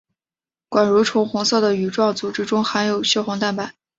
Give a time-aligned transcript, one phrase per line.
[0.67, 3.75] 管蠕虫红色的羽状组织中含有血红蛋白。